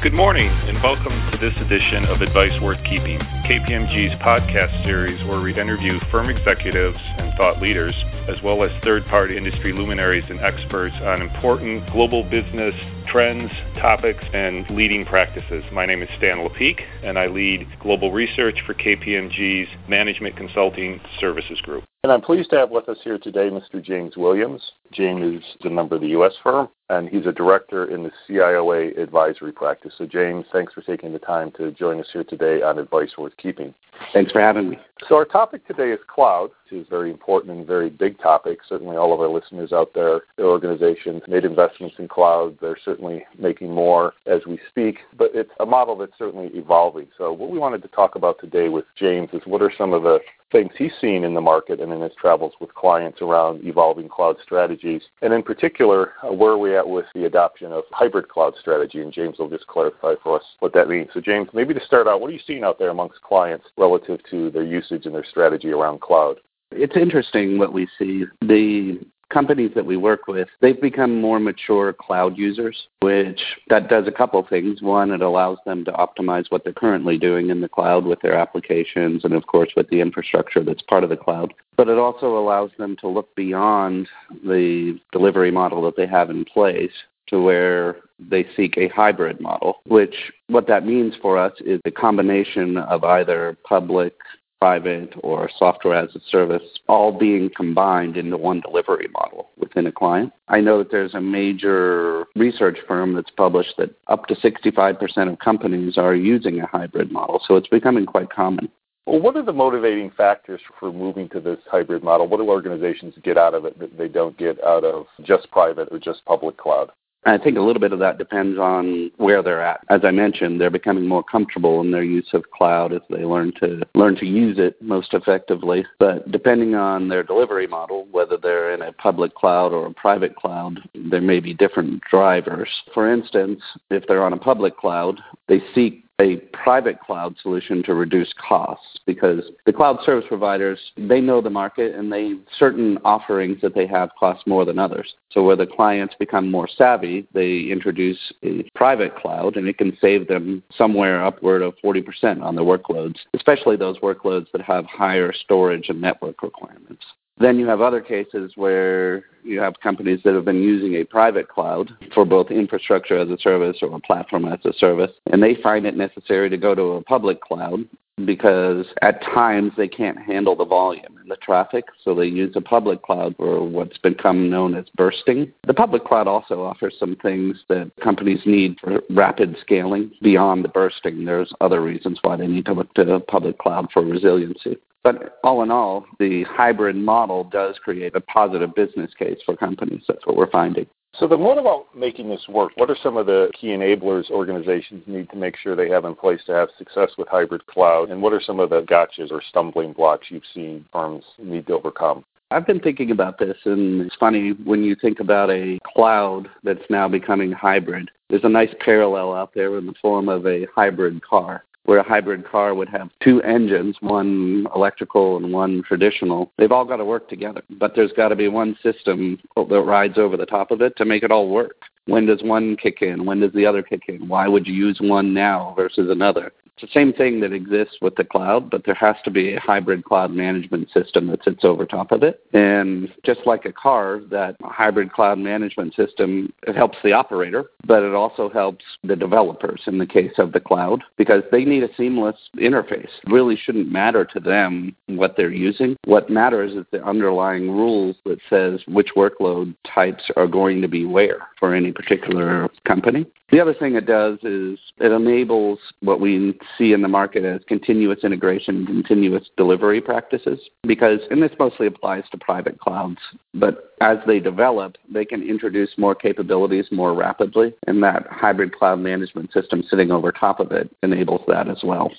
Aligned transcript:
Good 0.00 0.14
morning, 0.14 0.46
and 0.46 0.80
welcome 0.80 1.12
to 1.32 1.38
this 1.38 1.54
edition 1.60 2.04
of 2.04 2.20
Advice 2.20 2.52
Worth 2.62 2.78
Keeping, 2.84 3.18
KPMG's 3.18 4.14
podcast 4.22 4.84
series 4.84 5.20
where 5.26 5.40
we 5.40 5.50
interview 5.58 5.98
firm 6.12 6.30
executives 6.30 6.96
and 7.00 7.36
thought 7.36 7.60
leaders, 7.60 7.96
as 8.28 8.40
well 8.44 8.62
as 8.62 8.70
third 8.84 9.04
party 9.06 9.36
industry 9.36 9.72
luminaries 9.72 10.22
and 10.30 10.38
experts 10.38 10.94
on 11.02 11.20
important 11.20 11.90
global 11.90 12.22
business 12.22 12.76
trends, 13.08 13.50
topics, 13.80 14.22
and 14.32 14.70
leading 14.70 15.04
practices. 15.04 15.64
My 15.72 15.84
name 15.84 16.02
is 16.02 16.08
Stan 16.16 16.38
Lepeak, 16.48 16.80
and 17.02 17.18
I 17.18 17.26
lead 17.26 17.66
global 17.80 18.12
research 18.12 18.62
for 18.64 18.74
KPMG's 18.74 19.68
Management 19.88 20.36
Consulting 20.36 21.00
Services 21.18 21.60
Group. 21.62 21.82
And 22.04 22.12
I'm 22.12 22.20
pleased 22.20 22.50
to 22.50 22.56
have 22.56 22.70
with 22.70 22.88
us 22.88 22.98
here 23.02 23.18
today 23.18 23.50
Mr. 23.50 23.84
James 23.84 24.16
Williams. 24.16 24.62
James 24.92 25.42
is 25.42 25.66
a 25.66 25.68
member 25.68 25.96
of 25.96 26.00
the 26.00 26.08
U.S. 26.10 26.32
firm, 26.44 26.68
and 26.90 27.08
he's 27.08 27.26
a 27.26 27.32
director 27.32 27.86
in 27.92 28.04
the 28.04 28.12
CIOA 28.28 28.96
advisory 28.96 29.50
practice. 29.50 29.92
So, 29.98 30.06
James, 30.06 30.46
thanks 30.52 30.72
for 30.72 30.80
taking 30.82 31.12
the 31.12 31.18
time 31.18 31.50
to 31.56 31.72
join 31.72 31.98
us 31.98 32.06
here 32.12 32.22
today 32.22 32.62
on 32.62 32.78
Advice 32.78 33.18
Worth 33.18 33.36
Keeping. 33.36 33.74
Thanks 34.12 34.30
for 34.30 34.40
having 34.40 34.70
me. 34.70 34.78
So, 35.08 35.16
our 35.16 35.24
topic 35.24 35.66
today 35.66 35.90
is 35.90 35.98
cloud, 36.06 36.50
which 36.70 36.82
is 36.82 36.86
very 36.88 37.10
important 37.10 37.58
and 37.58 37.66
very 37.66 37.90
big 37.90 38.16
topic. 38.20 38.60
Certainly, 38.68 38.96
all 38.96 39.12
of 39.12 39.20
our 39.20 39.28
listeners 39.28 39.72
out 39.72 39.92
there, 39.92 40.20
their 40.36 40.46
organizations 40.46 41.22
made 41.26 41.44
investments 41.44 41.96
in 41.98 42.06
cloud. 42.06 42.58
They're 42.60 42.78
certainly 42.84 43.24
making 43.36 43.72
more 43.74 44.14
as 44.26 44.42
we 44.46 44.60
speak, 44.68 44.98
but 45.18 45.32
it's 45.34 45.50
a 45.58 45.66
model 45.66 45.96
that's 45.96 46.16
certainly 46.16 46.50
evolving. 46.54 47.08
So, 47.18 47.32
what 47.32 47.50
we 47.50 47.58
wanted 47.58 47.82
to 47.82 47.88
talk 47.88 48.14
about 48.14 48.38
today 48.40 48.68
with 48.68 48.84
James 48.96 49.30
is 49.32 49.42
what 49.46 49.62
are 49.62 49.72
some 49.76 49.92
of 49.92 50.04
the 50.04 50.20
things 50.50 50.70
he's 50.76 50.92
seen 51.00 51.24
in 51.24 51.34
the 51.34 51.40
market 51.40 51.80
and 51.80 51.92
in 51.92 52.00
his 52.00 52.12
travels 52.20 52.52
with 52.60 52.74
clients 52.74 53.20
around 53.20 53.64
evolving 53.64 54.08
cloud 54.08 54.36
strategies. 54.42 55.02
And 55.22 55.32
in 55.32 55.42
particular, 55.42 56.12
uh, 56.22 56.32
where 56.32 56.52
are 56.52 56.58
we 56.58 56.76
at 56.76 56.88
with 56.88 57.06
the 57.14 57.24
adoption 57.24 57.72
of 57.72 57.84
hybrid 57.90 58.28
cloud 58.28 58.54
strategy? 58.60 59.00
And 59.00 59.12
James 59.12 59.38
will 59.38 59.50
just 59.50 59.66
clarify 59.66 60.14
for 60.22 60.36
us 60.36 60.44
what 60.60 60.72
that 60.74 60.88
means. 60.88 61.08
So, 61.12 61.20
James, 61.20 61.48
maybe 61.52 61.74
to 61.74 61.84
start 61.84 62.06
out, 62.06 62.20
what 62.20 62.30
are 62.30 62.34
you 62.34 62.40
seeing 62.46 62.64
out 62.64 62.78
there 62.78 62.90
amongst 62.90 63.20
clients 63.22 63.66
relative 63.76 64.20
to 64.30 64.50
their 64.50 64.64
usage 64.64 65.06
and 65.06 65.14
their 65.14 65.24
strategy 65.24 65.70
around 65.70 66.00
cloud? 66.00 66.36
It's 66.70 66.96
interesting 66.96 67.58
what 67.58 67.72
we 67.72 67.88
see. 67.98 68.24
The 68.42 69.00
companies 69.30 69.72
that 69.74 69.84
we 69.84 69.96
work 69.96 70.26
with, 70.26 70.48
they've 70.60 70.80
become 70.80 71.20
more 71.20 71.38
mature 71.38 71.92
cloud 71.92 72.36
users, 72.36 72.88
which 73.00 73.40
that 73.68 73.88
does 73.88 74.06
a 74.06 74.12
couple 74.12 74.44
things. 74.48 74.82
One, 74.82 75.10
it 75.10 75.20
allows 75.20 75.58
them 75.66 75.84
to 75.84 75.92
optimize 75.92 76.46
what 76.50 76.64
they're 76.64 76.72
currently 76.72 77.18
doing 77.18 77.50
in 77.50 77.60
the 77.60 77.68
cloud 77.68 78.04
with 78.04 78.20
their 78.20 78.34
applications 78.34 79.24
and 79.24 79.34
of 79.34 79.46
course 79.46 79.70
with 79.76 79.88
the 79.90 80.00
infrastructure 80.00 80.62
that's 80.62 80.82
part 80.82 81.04
of 81.04 81.10
the 81.10 81.16
cloud. 81.16 81.52
But 81.76 81.88
it 81.88 81.98
also 81.98 82.38
allows 82.38 82.70
them 82.78 82.96
to 83.00 83.08
look 83.08 83.34
beyond 83.36 84.08
the 84.44 84.98
delivery 85.12 85.50
model 85.50 85.82
that 85.82 85.96
they 85.96 86.06
have 86.06 86.30
in 86.30 86.44
place 86.44 86.92
to 87.28 87.40
where 87.42 87.96
they 88.18 88.46
seek 88.56 88.76
a 88.78 88.88
hybrid 88.88 89.40
model, 89.40 89.80
which 89.86 90.14
what 90.48 90.66
that 90.66 90.86
means 90.86 91.14
for 91.20 91.38
us 91.38 91.52
is 91.60 91.80
a 91.84 91.90
combination 91.90 92.78
of 92.78 93.04
either 93.04 93.56
public 93.64 94.14
private 94.60 95.14
or 95.22 95.48
software 95.58 95.94
as 95.94 96.14
a 96.14 96.20
service 96.30 96.62
all 96.88 97.16
being 97.16 97.50
combined 97.56 98.16
into 98.16 98.36
one 98.36 98.60
delivery 98.60 99.08
model 99.12 99.50
within 99.56 99.86
a 99.86 99.92
client. 99.92 100.32
I 100.48 100.60
know 100.60 100.78
that 100.78 100.90
there's 100.90 101.14
a 101.14 101.20
major 101.20 102.26
research 102.34 102.78
firm 102.86 103.14
that's 103.14 103.30
published 103.30 103.74
that 103.78 103.94
up 104.08 104.26
to 104.26 104.34
65% 104.34 105.32
of 105.32 105.38
companies 105.38 105.96
are 105.96 106.14
using 106.14 106.60
a 106.60 106.66
hybrid 106.66 107.12
model, 107.12 107.40
so 107.46 107.56
it's 107.56 107.68
becoming 107.68 108.06
quite 108.06 108.30
common. 108.30 108.68
Well, 109.06 109.20
what 109.20 109.36
are 109.36 109.42
the 109.42 109.54
motivating 109.54 110.10
factors 110.10 110.60
for 110.78 110.92
moving 110.92 111.30
to 111.30 111.40
this 111.40 111.58
hybrid 111.70 112.02
model? 112.02 112.28
What 112.28 112.38
do 112.38 112.48
organizations 112.48 113.14
get 113.24 113.38
out 113.38 113.54
of 113.54 113.64
it 113.64 113.78
that 113.78 113.96
they 113.96 114.08
don't 114.08 114.36
get 114.36 114.62
out 114.62 114.84
of 114.84 115.06
just 115.24 115.50
private 115.50 115.88
or 115.90 115.98
just 115.98 116.24
public 116.26 116.58
cloud? 116.58 116.90
I 117.24 117.36
think 117.36 117.58
a 117.58 117.62
little 117.62 117.80
bit 117.80 117.92
of 117.92 117.98
that 117.98 118.16
depends 118.16 118.58
on 118.58 119.10
where 119.16 119.42
they're 119.42 119.62
at. 119.62 119.80
As 119.90 120.00
I 120.04 120.10
mentioned, 120.10 120.60
they're 120.60 120.70
becoming 120.70 121.06
more 121.06 121.22
comfortable 121.22 121.80
in 121.80 121.90
their 121.90 122.04
use 122.04 122.28
of 122.32 122.50
cloud 122.50 122.92
as 122.92 123.00
they 123.10 123.24
learn 123.24 123.52
to 123.60 123.82
learn 123.94 124.16
to 124.16 124.26
use 124.26 124.58
it 124.58 124.80
most 124.80 125.12
effectively. 125.12 125.84
But 125.98 126.30
depending 126.30 126.74
on 126.74 127.08
their 127.08 127.22
delivery 127.22 127.66
model, 127.66 128.06
whether 128.12 128.36
they're 128.36 128.72
in 128.72 128.82
a 128.82 128.92
public 128.92 129.34
cloud 129.34 129.72
or 129.72 129.86
a 129.86 129.94
private 129.94 130.36
cloud, 130.36 130.80
there 130.94 131.20
may 131.20 131.40
be 131.40 131.54
different 131.54 132.02
drivers. 132.10 132.68
For 132.94 133.12
instance, 133.12 133.60
if 133.90 134.06
they're 134.06 134.24
on 134.24 134.32
a 134.32 134.38
public 134.38 134.76
cloud, 134.76 135.20
they 135.48 135.60
seek 135.74 136.04
a 136.20 136.36
private 136.52 136.98
cloud 137.00 137.36
solution 137.42 137.82
to 137.84 137.94
reduce 137.94 138.32
costs 138.34 138.98
because 139.06 139.42
the 139.66 139.72
cloud 139.72 139.98
service 140.04 140.24
providers 140.28 140.78
they 140.96 141.20
know 141.20 141.40
the 141.40 141.50
market 141.50 141.94
and 141.94 142.12
they 142.12 142.34
certain 142.58 142.98
offerings 143.04 143.60
that 143.62 143.74
they 143.74 143.86
have 143.86 144.10
cost 144.18 144.44
more 144.46 144.64
than 144.64 144.78
others. 144.78 145.14
So 145.30 145.44
where 145.44 145.56
the 145.56 145.66
clients 145.66 146.14
become 146.18 146.50
more 146.50 146.68
savvy 146.68 147.26
they 147.32 147.68
introduce 147.70 148.18
a 148.42 148.68
private 148.74 149.14
cloud 149.16 149.56
and 149.56 149.68
it 149.68 149.78
can 149.78 149.96
save 150.00 150.26
them 150.26 150.62
somewhere 150.76 151.24
upward 151.24 151.62
of 151.62 151.74
40% 151.84 152.42
on 152.42 152.56
their 152.56 152.64
workloads 152.64 153.16
especially 153.34 153.76
those 153.76 153.98
workloads 153.98 154.46
that 154.52 154.62
have 154.62 154.86
higher 154.86 155.32
storage 155.32 155.88
and 155.88 156.00
network 156.00 156.42
requirements 156.42 157.04
then 157.40 157.58
you 157.58 157.66
have 157.66 157.80
other 157.80 158.00
cases 158.00 158.52
where 158.56 159.24
you 159.44 159.60
have 159.60 159.74
companies 159.82 160.20
that 160.24 160.34
have 160.34 160.44
been 160.44 160.62
using 160.62 160.96
a 160.96 161.04
private 161.04 161.48
cloud 161.48 161.90
for 162.14 162.24
both 162.24 162.50
infrastructure 162.50 163.18
as 163.18 163.28
a 163.28 163.38
service 163.38 163.78
or 163.82 163.94
a 163.94 164.00
platform 164.00 164.44
as 164.46 164.58
a 164.64 164.72
service, 164.74 165.12
and 165.32 165.42
they 165.42 165.56
find 165.62 165.86
it 165.86 165.96
necessary 165.96 166.50
to 166.50 166.56
go 166.56 166.74
to 166.74 166.82
a 166.82 167.02
public 167.02 167.40
cloud 167.40 167.84
because 168.24 168.86
at 169.02 169.22
times 169.22 169.72
they 169.76 169.88
can't 169.88 170.18
handle 170.18 170.56
the 170.56 170.64
volume 170.64 171.16
and 171.20 171.30
the 171.30 171.36
traffic, 171.36 171.84
so 172.02 172.14
they 172.14 172.26
use 172.26 172.52
a 172.56 172.60
public 172.60 173.02
cloud 173.02 173.34
for 173.36 173.62
what's 173.62 173.98
become 173.98 174.50
known 174.50 174.74
as 174.74 174.86
bursting. 174.96 175.52
The 175.66 175.74
public 175.74 176.04
cloud 176.04 176.26
also 176.26 176.62
offers 176.62 176.96
some 176.98 177.16
things 177.16 177.58
that 177.68 177.90
companies 178.02 178.40
need 178.44 178.78
for 178.80 179.00
rapid 179.10 179.56
scaling 179.60 180.10
beyond 180.22 180.64
the 180.64 180.68
bursting. 180.68 181.24
There's 181.24 181.52
other 181.60 181.80
reasons 181.80 182.18
why 182.22 182.36
they 182.36 182.46
need 182.46 182.66
to 182.66 182.72
look 182.72 182.92
to 182.94 183.20
public 183.20 183.58
cloud 183.58 183.88
for 183.92 184.02
resiliency. 184.02 184.78
But 185.08 185.38
all 185.42 185.62
in 185.62 185.70
all, 185.70 186.04
the 186.18 186.44
hybrid 186.44 186.94
model 186.94 187.44
does 187.44 187.78
create 187.82 188.14
a 188.14 188.20
positive 188.20 188.74
business 188.74 189.10
case 189.18 189.38
for 189.46 189.56
companies. 189.56 190.02
That's 190.06 190.26
what 190.26 190.36
we're 190.36 190.50
finding. 190.50 190.86
So 191.18 191.26
then 191.26 191.40
what 191.40 191.56
about 191.56 191.86
making 191.96 192.28
this 192.28 192.44
work? 192.46 192.72
What 192.74 192.90
are 192.90 192.96
some 193.02 193.16
of 193.16 193.24
the 193.24 193.50
key 193.58 193.68
enablers 193.68 194.30
organizations 194.30 195.04
need 195.06 195.30
to 195.30 195.36
make 195.36 195.56
sure 195.56 195.74
they 195.74 195.88
have 195.88 196.04
in 196.04 196.14
place 196.14 196.40
to 196.44 196.52
have 196.52 196.68
success 196.76 197.12
with 197.16 197.26
hybrid 197.26 197.64
cloud? 197.68 198.10
And 198.10 198.20
what 198.20 198.34
are 198.34 198.40
some 198.42 198.60
of 198.60 198.68
the 198.68 198.82
gotchas 198.82 199.32
or 199.32 199.40
stumbling 199.48 199.94
blocks 199.94 200.26
you've 200.28 200.42
seen 200.52 200.84
firms 200.92 201.24
need 201.38 201.66
to 201.68 201.72
overcome? 201.72 202.22
I've 202.50 202.66
been 202.66 202.80
thinking 202.80 203.10
about 203.10 203.38
this, 203.38 203.56
and 203.64 204.02
it's 204.02 204.16
funny 204.16 204.50
when 204.64 204.84
you 204.84 204.94
think 204.94 205.20
about 205.20 205.48
a 205.48 205.78
cloud 205.86 206.48
that's 206.64 206.84
now 206.90 207.08
becoming 207.08 207.50
hybrid. 207.50 208.10
There's 208.28 208.44
a 208.44 208.48
nice 208.50 208.74
parallel 208.84 209.32
out 209.32 209.54
there 209.54 209.78
in 209.78 209.86
the 209.86 209.94
form 210.02 210.28
of 210.28 210.46
a 210.46 210.66
hybrid 210.74 211.22
car 211.22 211.64
where 211.88 212.00
a 212.00 212.06
hybrid 212.06 212.46
car 212.46 212.74
would 212.74 212.90
have 212.90 213.08
two 213.24 213.40
engines, 213.40 213.96
one 214.00 214.66
electrical 214.74 215.38
and 215.38 215.50
one 215.50 215.82
traditional. 215.88 216.52
They've 216.58 216.70
all 216.70 216.84
got 216.84 216.96
to 216.96 217.04
work 217.06 217.30
together, 217.30 217.62
but 217.70 217.92
there's 217.96 218.12
got 218.12 218.28
to 218.28 218.36
be 218.36 218.46
one 218.46 218.76
system 218.82 219.38
that 219.56 219.80
rides 219.80 220.18
over 220.18 220.36
the 220.36 220.44
top 220.44 220.70
of 220.70 220.82
it 220.82 220.94
to 220.98 221.06
make 221.06 221.22
it 221.22 221.32
all 221.32 221.48
work. 221.48 221.76
When 222.04 222.26
does 222.26 222.42
one 222.42 222.76
kick 222.76 223.00
in? 223.00 223.24
When 223.24 223.40
does 223.40 223.54
the 223.54 223.64
other 223.64 223.82
kick 223.82 224.02
in? 224.08 224.28
Why 224.28 224.48
would 224.48 224.66
you 224.66 224.74
use 224.74 224.98
one 225.00 225.32
now 225.32 225.72
versus 225.78 226.10
another? 226.10 226.52
It's 226.80 226.92
the 226.92 227.00
same 227.00 227.12
thing 227.12 227.40
that 227.40 227.52
exists 227.52 227.96
with 228.00 228.14
the 228.14 228.24
cloud, 228.24 228.70
but 228.70 228.84
there 228.84 228.94
has 228.94 229.16
to 229.24 229.30
be 229.32 229.54
a 229.54 229.60
hybrid 229.60 230.04
cloud 230.04 230.30
management 230.30 230.88
system 230.92 231.26
that 231.28 231.42
sits 231.42 231.64
over 231.64 231.84
top 231.84 232.12
of 232.12 232.22
it. 232.22 232.40
And 232.52 233.12
just 233.24 233.40
like 233.46 233.64
a 233.64 233.72
car, 233.72 234.20
that 234.30 234.56
hybrid 234.62 235.12
cloud 235.12 235.38
management 235.38 235.94
system 235.96 236.52
it 236.68 236.76
helps 236.76 236.98
the 237.02 237.12
operator, 237.12 237.70
but 237.84 238.04
it 238.04 238.14
also 238.14 238.48
helps 238.48 238.84
the 239.02 239.16
developers 239.16 239.82
in 239.86 239.98
the 239.98 240.06
case 240.06 240.34
of 240.38 240.52
the 240.52 240.60
cloud 240.60 241.02
because 241.16 241.42
they 241.50 241.64
need 241.64 241.82
a 241.82 241.94
seamless 241.96 242.36
interface. 242.56 243.10
It 243.24 243.32
really 243.32 243.56
shouldn't 243.56 243.90
matter 243.90 244.24
to 244.26 244.38
them 244.38 244.94
what 245.06 245.36
they're 245.36 245.50
using. 245.50 245.96
What 246.04 246.30
matters 246.30 246.74
is 246.74 246.86
the 246.92 247.04
underlying 247.04 247.70
rules 247.70 248.14
that 248.24 248.38
says 248.48 248.80
which 248.86 249.08
workload 249.16 249.74
types 249.92 250.22
are 250.36 250.46
going 250.46 250.80
to 250.82 250.88
be 250.88 251.04
where 251.04 251.48
for 251.58 251.74
any 251.74 251.90
particular 251.90 252.68
company. 252.86 253.26
The 253.50 253.60
other 253.60 253.74
thing 253.74 253.94
it 253.94 254.06
does 254.06 254.38
is 254.42 254.78
it 254.98 255.10
enables 255.10 255.78
what 256.00 256.20
we 256.20 256.58
see 256.76 256.92
in 256.92 257.02
the 257.02 257.08
market 257.08 257.44
as 257.44 257.60
continuous 257.68 258.24
integration, 258.24 258.86
continuous 258.86 259.48
delivery 259.56 260.00
practices, 260.00 260.58
because, 260.86 261.20
and 261.30 261.42
this 261.42 261.52
mostly 261.58 261.86
applies 261.86 262.24
to 262.30 262.38
private 262.38 262.78
clouds, 262.80 263.18
but 263.54 263.94
as 264.00 264.18
they 264.26 264.40
develop, 264.40 264.96
they 265.12 265.24
can 265.24 265.42
introduce 265.42 265.90
more 265.96 266.14
capabilities 266.14 266.86
more 266.90 267.14
rapidly, 267.14 267.74
and 267.86 268.02
that 268.02 268.26
hybrid 268.30 268.74
cloud 268.76 269.00
management 269.00 269.52
system 269.52 269.82
sitting 269.88 270.10
over 270.10 270.32
top 270.32 270.60
of 270.60 270.72
it 270.72 270.90
enables 271.02 271.42
that 271.48 271.68
as 271.68 271.78
well. 271.82 272.10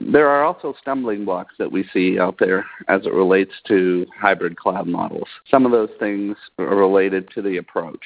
There 0.00 0.28
are 0.28 0.42
also 0.42 0.74
stumbling 0.80 1.24
blocks 1.24 1.54
that 1.58 1.70
we 1.70 1.88
see 1.92 2.18
out 2.18 2.36
there 2.38 2.66
as 2.88 3.06
it 3.06 3.12
relates 3.12 3.52
to 3.68 4.06
hybrid 4.18 4.56
cloud 4.56 4.88
models. 4.88 5.28
Some 5.48 5.64
of 5.64 5.72
those 5.72 5.90
things 6.00 6.36
are 6.58 6.74
related 6.74 7.30
to 7.30 7.42
the 7.42 7.58
approach. 7.58 8.02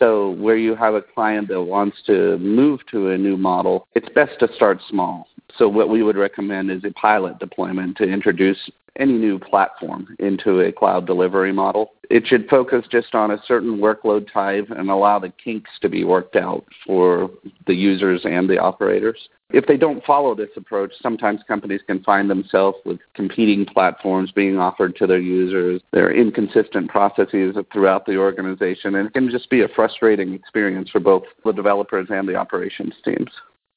So, 0.00 0.30
where 0.30 0.56
you 0.56 0.74
have 0.76 0.94
a 0.94 1.02
client 1.02 1.48
that 1.48 1.62
wants 1.62 1.98
to 2.06 2.38
move 2.38 2.80
to 2.90 3.10
a 3.10 3.18
new 3.18 3.36
model, 3.36 3.86
it's 3.94 4.08
best 4.14 4.40
to 4.40 4.48
start 4.54 4.80
small 4.88 5.28
So 5.56 5.68
what 5.68 5.88
we 5.88 6.02
would 6.02 6.16
recommend 6.16 6.70
is 6.70 6.84
a 6.84 6.90
pilot 6.92 7.38
deployment 7.38 7.96
to 7.98 8.04
introduce 8.04 8.70
any 8.96 9.12
new 9.12 9.38
platform 9.38 10.16
into 10.18 10.60
a 10.60 10.72
cloud 10.72 11.06
delivery 11.06 11.52
model. 11.52 11.92
It 12.10 12.26
should 12.26 12.48
focus 12.48 12.84
just 12.90 13.14
on 13.14 13.30
a 13.30 13.42
certain 13.46 13.78
workload 13.78 14.32
type 14.32 14.68
and 14.70 14.90
allow 14.90 15.18
the 15.18 15.32
kinks 15.42 15.70
to 15.80 15.88
be 15.88 16.02
worked 16.04 16.36
out 16.36 16.64
for 16.84 17.30
the 17.66 17.74
users 17.74 18.22
and 18.24 18.50
the 18.50 18.58
operators. 18.58 19.28
If 19.52 19.66
they 19.66 19.76
don't 19.76 20.04
follow 20.04 20.34
this 20.34 20.50
approach, 20.56 20.92
sometimes 21.00 21.40
companies 21.46 21.80
can 21.86 22.02
find 22.04 22.30
themselves 22.30 22.78
with 22.84 23.00
competing 23.14 23.66
platforms 23.66 24.30
being 24.30 24.58
offered 24.58 24.94
to 24.96 25.06
their 25.06 25.20
users. 25.20 25.82
There 25.92 26.06
are 26.06 26.14
inconsistent 26.14 26.88
processes 26.88 27.56
throughout 27.72 28.06
the 28.06 28.16
organization, 28.16 28.94
and 28.94 29.08
it 29.08 29.12
can 29.12 29.28
just 29.28 29.50
be 29.50 29.62
a 29.62 29.68
frustrating 29.68 30.34
experience 30.34 30.90
for 30.90 31.00
both 31.00 31.24
the 31.44 31.52
developers 31.52 32.08
and 32.10 32.28
the 32.28 32.36
operations 32.36 32.94
teams. 33.04 33.30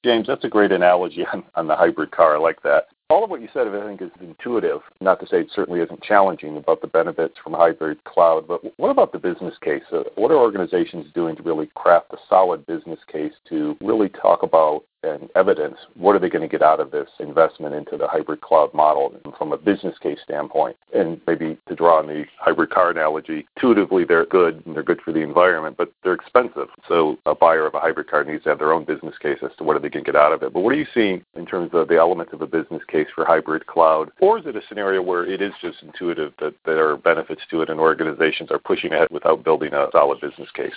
James, 0.04 0.28
that's 0.28 0.44
a 0.44 0.50
great 0.50 0.72
analogy 0.72 1.26
on, 1.34 1.44
on 1.56 1.68
the 1.68 1.76
hybrid 1.76 2.12
car. 2.12 2.36
I 2.36 2.40
like 2.40 2.62
that. 2.64 2.88
All 3.10 3.24
of 3.24 3.30
what 3.30 3.42
you 3.42 3.50
said, 3.54 3.68
I 3.68 3.86
think, 3.86 4.02
is 4.02 4.10
intuitive. 4.22 4.82
Not 5.00 5.20
to 5.20 5.28
say 5.28 5.42
it 5.42 5.52
certainly 5.54 5.82
isn't 5.82 6.02
challenging 6.02 6.58
about 6.58 6.82
the 6.82 6.88
benefits 6.88 7.36
from 7.44 7.54
hybrid 7.54 8.04
cloud, 8.06 8.48
but 8.48 8.62
what 8.78 8.90
about 8.90 9.12
the 9.12 9.20
business 9.20 9.54
case? 9.62 9.84
Uh, 9.92 10.04
what 10.16 10.32
are 10.32 10.38
organizations 10.38 11.06
doing 11.14 11.36
to 11.36 11.44
really 11.44 11.70
craft 11.76 12.12
a 12.12 12.18
solid 12.28 12.66
business 12.66 13.00
case 13.12 13.34
to 13.50 13.78
really 13.82 14.10
talk 14.10 14.44
about 14.44 14.84
and 15.04 15.30
evidence 15.36 15.78
what 15.96 16.16
are 16.16 16.20
they 16.20 16.30
going 16.30 16.42
to 16.42 16.48
get 16.48 16.62
out 16.62 16.80
of 16.80 16.92
this 16.92 17.10
investment 17.20 17.76
into 17.76 17.98
the 17.98 18.08
hybrid 18.08 18.42
cloud 18.42 18.74
model 18.74 19.16
from 19.38 19.52
a 19.52 19.58
business 19.58 19.98
case 20.00 20.20
standpoint. 20.24 20.76
And 20.94 21.20
maybe 21.28 21.58
to 21.68 21.76
draw 21.76 22.00
on 22.00 22.08
the 22.08 22.26
hybrid 22.40 22.70
car 22.70 22.92
analogy, 22.92 23.46
intuitively 23.56 24.06
they're 24.06 24.26
good 24.26 24.64
and 24.66 24.76
they're 24.76 24.84
good 24.84 25.02
for 25.02 25.12
the 25.12 25.20
environment, 25.20 25.78
but 25.78 25.92
they're 26.04 26.14
expensive. 26.14 26.68
So 26.88 27.18
a 27.26 27.36
buyer 27.36 27.66
of 27.66 27.74
a 27.74 27.80
hybrid 27.80 28.10
car 28.10 28.24
needs 28.24 28.44
to 28.44 28.50
have 28.50 28.60
their 28.60 28.74
own 28.74 28.86
business 28.86 29.18
case 29.18 29.40
as 29.44 29.52
to 29.58 29.64
what 29.64 29.76
are 29.76 29.80
they 29.80 29.90
going 29.90 30.06
to 30.06 30.12
get 30.12 30.20
out 30.20 30.34
of 30.34 30.44
it. 30.44 30.54
But 30.54 30.62
what 30.62 30.74
are 30.74 30.78
you 30.78 30.88
seeing 30.94 31.24
in 31.36 31.46
terms 31.46 31.72
of 31.74 31.88
the 31.88 31.98
elements 31.98 32.34
of 32.34 32.42
a 32.42 32.48
business 32.48 32.82
case 32.88 33.08
for 33.14 33.26
hybrid 33.26 33.68
cloud? 33.68 34.12
Or 34.20 34.40
is 34.40 34.46
it 34.46 34.56
a 34.56 34.62
scenario 34.68 35.02
where 35.02 35.26
it 35.26 35.42
is 35.42 35.54
just 35.62 35.84
intuitive 35.84 36.34
that 36.40 36.56
there 36.66 36.90
are 36.90 36.98
benefits 36.98 37.42
to 37.52 37.62
it 37.62 37.70
and 37.70 37.80
organizations 37.80 38.52
are 38.52 38.60
pushing 38.60 38.94
ahead 38.94 39.08
without 39.12 39.44
building 39.44 39.74
a 39.74 39.88
solid 39.92 40.22
business 40.22 40.50
case? 40.52 40.74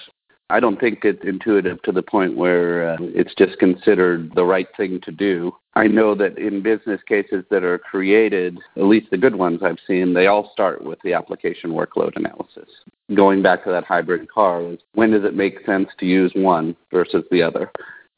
I 0.49 0.61
don't 0.61 0.79
think 0.79 1.01
it's 1.05 1.25
intuitive 1.25 1.83
to 1.83 1.93
the 1.93 2.03
point 2.03 2.37
where 2.37 2.91
uh, 2.91 2.97
it's 3.01 3.35
just 3.35 3.59
considered 3.59 4.33
the 4.35 4.45
right 4.45 4.69
thing 4.77 5.01
to 5.03 5.11
do. 5.11 5.53
I 5.75 5.89
know 5.89 6.15
that 6.15 6.39
in 6.39 6.63
business 6.63 7.01
cases 7.07 7.45
that 7.51 7.65
are 7.65 7.79
created, 7.79 8.59
at 8.77 8.85
least 8.85 9.11
the 9.11 9.19
good 9.19 9.35
ones 9.35 9.61
I've 9.63 9.79
seen, 9.87 10.15
they 10.15 10.29
all 10.29 10.51
start 10.53 10.85
with 10.85 10.99
the 11.03 11.15
application 11.15 11.71
workload 11.71 12.17
analysis. 12.17 12.69
Going 13.15 13.43
back 13.43 13.65
to 13.65 13.71
that 13.71 13.85
hybrid 13.85 14.31
car, 14.31 14.77
when 14.95 15.11
does 15.11 15.25
it 15.25 15.35
make 15.35 15.67
sense 15.67 15.89
to 15.99 16.07
use 16.07 16.33
one 16.37 16.77
versus 16.93 17.25
the 17.31 17.43
other? 17.43 17.71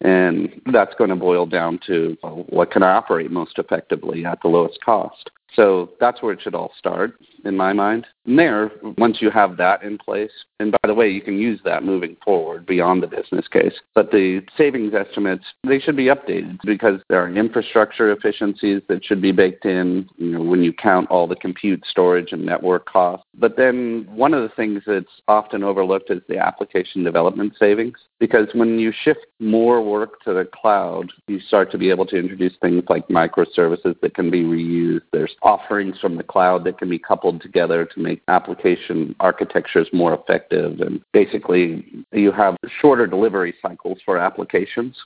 And 0.03 0.61
that's 0.73 0.95
going 0.97 1.11
to 1.11 1.17
boil 1.17 1.47
down 1.47 1.81
to 1.87 2.17
well, 2.23 2.45
what 2.51 2.71
can 2.71 2.83
I 2.83 2.93
operate 2.93 3.31
most 3.31 3.59
effectively 3.59 4.25
at 4.25 4.41
the 4.43 4.49
lowest 4.49 4.79
cost. 4.85 5.31
So 5.55 5.91
that's 5.99 6.23
where 6.23 6.33
it 6.33 6.43
should 6.43 6.55
all 6.55 6.73
start, 6.79 7.15
in 7.44 7.56
my 7.56 7.73
mind. 7.73 8.06
And 8.26 8.38
there, 8.38 8.70
once 8.99 9.19
you 9.20 9.31
have 9.31 9.56
that 9.56 9.82
in 9.82 9.99
place, 9.99 10.31
and 10.61 10.73
by 10.73 10.87
the 10.87 10.94
way, 10.94 11.08
you 11.08 11.20
can 11.20 11.38
use 11.38 11.61
that 11.64 11.82
moving 11.82 12.17
forward 12.25 12.67
beyond 12.67 13.02
the 13.02 13.06
business 13.06 13.49
case. 13.49 13.75
But 13.94 14.11
the 14.11 14.43
savings 14.56 14.93
estimates, 14.94 15.44
they 15.67 15.79
should 15.79 15.96
be 15.96 16.06
updated 16.06 16.58
because 16.64 17.00
there 17.08 17.23
are 17.23 17.35
infrastructure 17.35 18.12
efficiencies 18.12 18.82
that 18.88 19.05
should 19.05 19.23
be 19.23 19.32
baked 19.32 19.64
in, 19.64 20.08
you 20.17 20.32
know, 20.32 20.43
when 20.43 20.62
you 20.62 20.73
count 20.73 21.11
all 21.11 21.26
the 21.26 21.37
compute, 21.37 21.85
storage, 21.88 22.32
and 22.32 22.44
network 22.44 22.87
costs. 22.87 23.25
But 23.35 23.56
then 23.56 24.06
one 24.11 24.35
of 24.35 24.43
the 24.43 24.55
things 24.55 24.82
that's 24.87 25.06
often 25.26 25.62
overlooked 25.62 26.11
is 26.11 26.23
the 26.29 26.38
application 26.38 27.05
development 27.05 27.55
savings. 27.58 27.96
Because 28.19 28.49
when 28.52 28.79
you 28.79 28.93
shift 29.05 29.26
more 29.38 29.81
work 29.81 30.20
to 30.25 30.35
the 30.35 30.44
cloud, 30.44 31.12
you 31.29 31.38
start 31.40 31.70
to 31.70 31.79
be 31.79 31.88
able 31.88 32.06
to 32.06 32.17
introduce 32.17 32.55
things 32.61 32.82
like 32.88 33.06
microservices 33.08 33.99
that 34.00 34.14
can 34.14 34.31
be 34.31 34.43
reused. 34.43 35.02
There's 35.12 35.37
offerings 35.43 35.99
from 36.00 36.17
the 36.17 36.25
cloud 36.25 36.64
that 36.64 36.79
can 36.79 36.88
be 36.88 36.99
coupled 36.99 37.28
together 37.37 37.85
to 37.85 38.01
make 38.01 38.23
application 38.29 39.15
architectures 39.21 39.89
more 39.93 40.15
effective. 40.15 40.81
And 40.81 41.01
basically, 41.13 41.85
you 42.13 42.33
have 42.33 42.57
shorter 42.81 43.07
delivery 43.07 43.55
cycles 43.61 43.99
for 44.05 44.19
applications. 44.19 44.97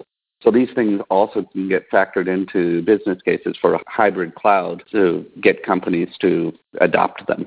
So 0.43 0.51
these 0.51 0.69
things 0.75 1.01
also 1.09 1.45
can 1.53 1.69
get 1.69 1.91
factored 1.91 2.27
into 2.27 2.83
business 2.83 3.21
cases 3.23 3.57
for 3.61 3.75
a 3.75 3.81
hybrid 3.87 4.35
cloud 4.35 4.83
to 4.91 5.25
get 5.41 5.65
companies 5.65 6.09
to 6.21 6.53
adopt 6.81 7.27
them 7.27 7.47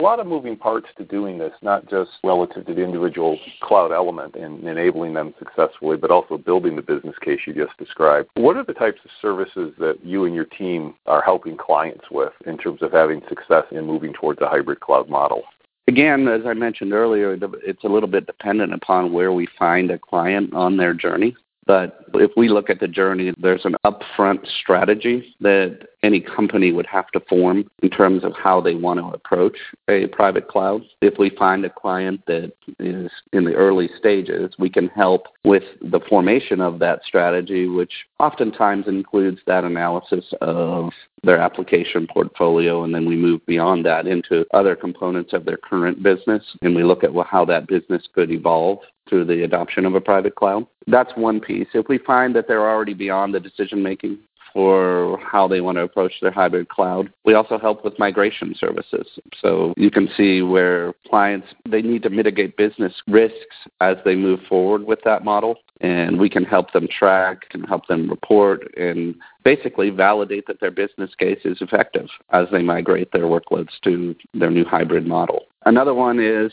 a 0.00 0.02
lot 0.02 0.18
of 0.18 0.26
moving 0.26 0.56
parts 0.56 0.88
to 0.98 1.04
doing 1.04 1.38
this, 1.38 1.52
not 1.62 1.88
just 1.88 2.10
relative 2.24 2.66
to 2.66 2.74
the 2.74 2.82
individual 2.82 3.38
cloud 3.62 3.92
element 3.92 4.34
and 4.34 4.64
enabling 4.64 5.14
them 5.14 5.32
successfully, 5.38 5.96
but 5.96 6.10
also 6.10 6.36
building 6.36 6.74
the 6.74 6.82
business 6.82 7.14
case 7.24 7.38
you 7.46 7.54
just 7.54 7.76
described. 7.78 8.28
What 8.34 8.56
are 8.56 8.64
the 8.64 8.72
types 8.72 8.98
of 9.04 9.10
services 9.22 9.72
that 9.78 10.04
you 10.04 10.24
and 10.24 10.34
your 10.34 10.46
team 10.46 10.94
are 11.06 11.22
helping 11.22 11.56
clients 11.56 12.06
with 12.10 12.32
in 12.44 12.58
terms 12.58 12.82
of 12.82 12.90
having 12.90 13.22
success 13.28 13.64
in 13.70 13.86
moving 13.86 14.12
towards 14.12 14.40
a 14.40 14.48
hybrid 14.48 14.80
cloud 14.80 15.08
model? 15.08 15.44
Again, 15.86 16.26
as 16.26 16.40
I 16.44 16.54
mentioned 16.54 16.92
earlier, 16.92 17.38
it's 17.62 17.84
a 17.84 17.88
little 17.88 18.08
bit 18.08 18.26
dependent 18.26 18.74
upon 18.74 19.12
where 19.12 19.32
we 19.32 19.46
find 19.58 19.92
a 19.92 19.98
client 19.98 20.52
on 20.54 20.76
their 20.76 20.94
journey. 20.94 21.36
But 21.66 22.04
if 22.14 22.30
we 22.36 22.48
look 22.48 22.70
at 22.70 22.80
the 22.80 22.88
journey, 22.88 23.32
there's 23.38 23.64
an 23.64 23.76
upfront 23.84 24.46
strategy 24.60 25.34
that 25.40 25.88
any 26.02 26.20
company 26.20 26.70
would 26.70 26.86
have 26.86 27.08
to 27.12 27.20
form 27.20 27.70
in 27.82 27.88
terms 27.88 28.24
of 28.24 28.34
how 28.36 28.60
they 28.60 28.74
want 28.74 29.00
to 29.00 29.06
approach 29.06 29.56
a 29.88 30.06
private 30.08 30.48
cloud. 30.48 30.82
If 31.00 31.18
we 31.18 31.30
find 31.30 31.64
a 31.64 31.70
client 31.70 32.20
that 32.26 32.52
is 32.78 33.10
in 33.32 33.44
the 33.44 33.54
early 33.54 33.88
stages, 33.98 34.54
we 34.58 34.68
can 34.68 34.88
help 34.88 35.28
with 35.44 35.62
the 35.80 36.00
formation 36.08 36.60
of 36.60 36.78
that 36.80 37.00
strategy, 37.06 37.66
which 37.66 37.92
oftentimes 38.20 38.86
includes 38.86 39.40
that 39.46 39.64
analysis 39.64 40.26
of 40.42 40.90
their 41.22 41.38
application 41.38 42.06
portfolio, 42.06 42.84
and 42.84 42.94
then 42.94 43.06
we 43.06 43.16
move 43.16 43.44
beyond 43.46 43.86
that 43.86 44.06
into 44.06 44.44
other 44.52 44.76
components 44.76 45.32
of 45.32 45.46
their 45.46 45.56
current 45.56 46.02
business, 46.02 46.42
and 46.60 46.76
we 46.76 46.84
look 46.84 47.02
at 47.02 47.10
how 47.26 47.46
that 47.46 47.66
business 47.66 48.02
could 48.14 48.30
evolve 48.30 48.78
through 49.08 49.26
the 49.26 49.44
adoption 49.44 49.86
of 49.86 49.94
a 49.94 50.00
private 50.00 50.34
cloud. 50.34 50.66
That's 50.86 51.12
one 51.16 51.40
piece. 51.40 51.68
If 51.74 51.88
we 51.88 51.98
find 51.98 52.34
that 52.36 52.48
they're 52.48 52.68
already 52.68 52.94
beyond 52.94 53.34
the 53.34 53.40
decision 53.40 53.82
making 53.82 54.18
for 54.54 55.18
how 55.18 55.48
they 55.48 55.60
want 55.60 55.76
to 55.76 55.82
approach 55.82 56.12
their 56.22 56.30
hybrid 56.30 56.68
cloud. 56.68 57.12
We 57.24 57.34
also 57.34 57.58
help 57.58 57.84
with 57.84 57.98
migration 57.98 58.54
services. 58.56 59.06
So 59.42 59.74
you 59.76 59.90
can 59.90 60.08
see 60.16 60.42
where 60.42 60.94
clients 61.10 61.48
they 61.68 61.82
need 61.82 62.04
to 62.04 62.10
mitigate 62.10 62.56
business 62.56 62.92
risks 63.08 63.56
as 63.80 63.96
they 64.04 64.14
move 64.14 64.40
forward 64.48 64.84
with 64.84 65.00
that 65.04 65.24
model 65.24 65.56
and 65.80 66.20
we 66.20 66.30
can 66.30 66.44
help 66.44 66.72
them 66.72 66.86
track 66.86 67.42
and 67.52 67.66
help 67.66 67.88
them 67.88 68.08
report 68.08 68.72
and 68.76 69.16
basically 69.44 69.90
validate 69.90 70.46
that 70.46 70.60
their 70.60 70.70
business 70.70 71.10
case 71.18 71.40
is 71.44 71.58
effective 71.60 72.06
as 72.30 72.46
they 72.52 72.62
migrate 72.62 73.10
their 73.12 73.24
workloads 73.24 73.80
to 73.82 74.14
their 74.34 74.50
new 74.50 74.64
hybrid 74.64 75.06
model. 75.06 75.42
Another 75.66 75.94
one 75.94 76.20
is 76.20 76.52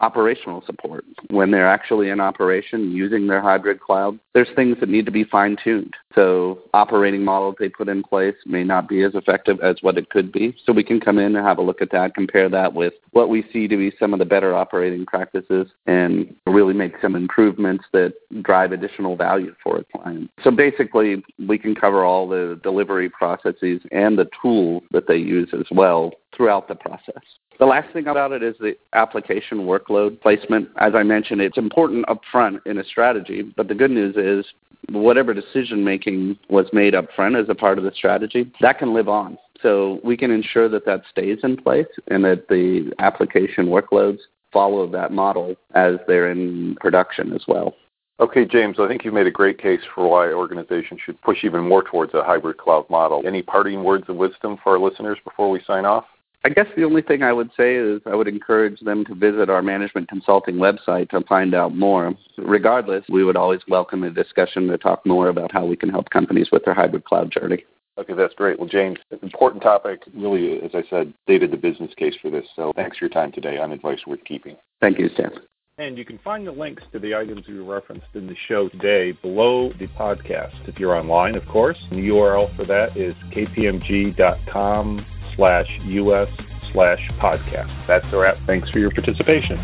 operational 0.00 0.62
support. 0.66 1.04
When 1.28 1.50
they're 1.50 1.68
actually 1.68 2.08
in 2.10 2.20
operation 2.20 2.92
using 2.92 3.26
their 3.26 3.40
hybrid 3.40 3.80
cloud, 3.80 4.18
there's 4.34 4.48
things 4.56 4.76
that 4.80 4.88
need 4.88 5.06
to 5.06 5.12
be 5.12 5.24
fine 5.24 5.56
tuned. 5.62 5.94
So 6.14 6.60
operating 6.74 7.24
models 7.24 7.56
they 7.58 7.68
put 7.68 7.88
in 7.88 8.02
place 8.02 8.34
may 8.46 8.64
not 8.64 8.88
be 8.88 9.02
as 9.02 9.14
effective 9.14 9.60
as 9.60 9.76
what 9.80 9.98
it 9.98 10.10
could 10.10 10.32
be. 10.32 10.56
So 10.64 10.72
we 10.72 10.82
can 10.82 11.00
come 11.00 11.18
in 11.18 11.36
and 11.36 11.46
have 11.46 11.58
a 11.58 11.62
look 11.62 11.82
at 11.82 11.90
that, 11.92 12.14
compare 12.14 12.48
that 12.48 12.74
with 12.74 12.94
what 13.12 13.28
we 13.28 13.44
see 13.52 13.68
to 13.68 13.76
be 13.76 13.92
some 13.98 14.12
of 14.12 14.18
the 14.18 14.24
better 14.24 14.54
operating 14.54 15.06
practices 15.06 15.68
and 15.86 16.34
really 16.46 16.74
make 16.74 16.94
some 17.00 17.14
improvements 17.14 17.84
that 17.92 18.14
drive 18.42 18.72
additional 18.72 19.16
value 19.16 19.54
for 19.62 19.78
a 19.78 19.84
client. 19.98 20.30
So 20.42 20.50
basically 20.50 21.22
we 21.46 21.58
can 21.58 21.74
cover 21.74 22.04
all 22.04 22.28
the 22.28 22.58
delivery 22.62 23.08
processes 23.08 23.80
and 23.92 24.18
the 24.18 24.28
tools 24.42 24.82
that 24.90 25.06
they 25.06 25.16
use 25.16 25.50
as 25.52 25.66
well 25.70 26.12
throughout 26.36 26.68
the 26.68 26.74
process. 26.74 27.22
The 27.60 27.66
last 27.66 27.92
thing 27.92 28.06
about 28.06 28.32
it 28.32 28.42
is 28.42 28.54
the 28.58 28.74
application 28.94 29.66
workload 29.66 29.89
placement. 30.22 30.68
As 30.78 30.94
I 30.94 31.02
mentioned, 31.02 31.40
it's 31.40 31.58
important 31.58 32.06
upfront 32.06 32.64
in 32.66 32.78
a 32.78 32.84
strategy, 32.84 33.42
but 33.42 33.68
the 33.68 33.74
good 33.74 33.90
news 33.90 34.16
is 34.16 34.52
whatever 34.90 35.34
decision 35.34 35.84
making 35.84 36.38
was 36.48 36.66
made 36.72 36.94
up 36.94 37.06
front 37.14 37.36
as 37.36 37.46
a 37.48 37.54
part 37.54 37.78
of 37.78 37.84
the 37.84 37.92
strategy, 37.94 38.50
that 38.60 38.78
can 38.78 38.94
live 38.94 39.08
on. 39.08 39.38
So 39.62 40.00
we 40.02 40.16
can 40.16 40.30
ensure 40.30 40.68
that 40.68 40.86
that 40.86 41.02
stays 41.10 41.38
in 41.42 41.56
place 41.56 41.86
and 42.08 42.24
that 42.24 42.48
the 42.48 42.92
application 42.98 43.66
workloads 43.66 44.20
follow 44.52 44.90
that 44.90 45.12
model 45.12 45.54
as 45.74 45.96
they're 46.06 46.30
in 46.30 46.76
production 46.80 47.32
as 47.32 47.42
well. 47.46 47.74
Okay, 48.20 48.44
James, 48.44 48.76
I 48.78 48.86
think 48.86 49.04
you've 49.04 49.14
made 49.14 49.26
a 49.26 49.30
great 49.30 49.58
case 49.58 49.80
for 49.94 50.06
why 50.08 50.32
organizations 50.32 51.00
should 51.04 51.20
push 51.22 51.38
even 51.42 51.66
more 51.66 51.82
towards 51.82 52.12
a 52.12 52.22
hybrid 52.22 52.58
cloud 52.58 52.88
model. 52.90 53.22
Any 53.26 53.40
parting 53.40 53.82
words 53.82 54.04
of 54.08 54.16
wisdom 54.16 54.58
for 54.62 54.72
our 54.72 54.78
listeners 54.78 55.18
before 55.24 55.48
we 55.48 55.62
sign 55.66 55.86
off? 55.86 56.04
I 56.42 56.48
guess 56.48 56.66
the 56.74 56.84
only 56.84 57.02
thing 57.02 57.22
I 57.22 57.34
would 57.34 57.50
say 57.54 57.74
is 57.74 58.00
I 58.06 58.14
would 58.14 58.28
encourage 58.28 58.80
them 58.80 59.04
to 59.06 59.14
visit 59.14 59.50
our 59.50 59.60
management 59.60 60.08
consulting 60.08 60.56
website 60.56 61.10
to 61.10 61.20
find 61.28 61.54
out 61.54 61.76
more. 61.76 62.14
Regardless, 62.38 63.04
we 63.10 63.24
would 63.24 63.36
always 63.36 63.60
welcome 63.68 64.04
a 64.04 64.10
discussion 64.10 64.66
to 64.68 64.78
talk 64.78 65.04
more 65.04 65.28
about 65.28 65.52
how 65.52 65.66
we 65.66 65.76
can 65.76 65.90
help 65.90 66.08
companies 66.08 66.48
with 66.50 66.64
their 66.64 66.72
hybrid 66.72 67.04
cloud 67.04 67.30
journey. 67.30 67.64
Okay, 67.98 68.14
that's 68.14 68.32
great. 68.34 68.58
Well, 68.58 68.68
James, 68.68 68.98
important 69.22 69.62
topic. 69.62 70.00
Really, 70.14 70.62
as 70.62 70.70
I 70.72 70.82
said, 70.88 71.12
stated 71.24 71.50
the 71.50 71.58
business 71.58 71.92
case 71.94 72.14
for 72.22 72.30
this. 72.30 72.46
So 72.56 72.72
thanks 72.74 72.96
for 72.96 73.04
your 73.04 73.10
time 73.10 73.32
today 73.32 73.58
on 73.58 73.72
Advice 73.72 74.00
Worth 74.06 74.24
Keeping. 74.24 74.56
Thank 74.80 74.98
you, 74.98 75.10
Stan. 75.12 75.32
And 75.76 75.98
you 75.98 76.06
can 76.06 76.18
find 76.18 76.46
the 76.46 76.52
links 76.52 76.82
to 76.92 76.98
the 76.98 77.14
items 77.14 77.46
we 77.48 77.58
referenced 77.58 78.06
in 78.14 78.26
the 78.26 78.36
show 78.48 78.70
today 78.70 79.12
below 79.12 79.74
the 79.78 79.88
podcast 79.88 80.68
if 80.68 80.78
you're 80.78 80.96
online, 80.96 81.34
of 81.34 81.46
course. 81.46 81.78
The 81.90 81.96
URL 81.96 82.54
for 82.56 82.64
that 82.64 82.96
is 82.96 83.14
kpmg.com 83.34 85.06
slash 85.36 85.68
us 85.86 86.28
slash 86.72 87.00
podcast. 87.20 87.86
That's 87.86 88.06
a 88.12 88.16
wrap. 88.16 88.36
Thanks 88.46 88.70
for 88.70 88.78
your 88.78 88.90
participation. 88.90 89.58